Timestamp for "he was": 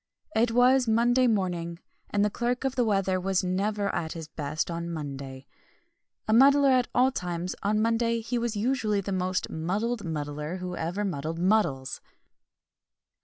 8.19-8.55